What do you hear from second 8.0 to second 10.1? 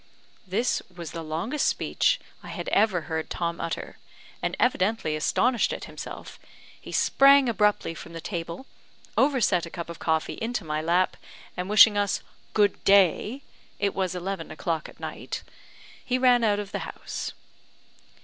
the table, overset a cup of